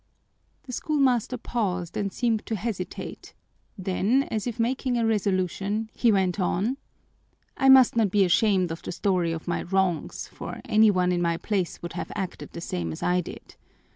[0.63, 3.35] The schoolmaster paused and seemed to hesitate,
[3.77, 6.77] then, as if making a resolution, he went on:
[7.55, 11.21] "I must not be ashamed of the story of my wrongs, for any one in
[11.21, 13.57] my place would have acted the same as I did.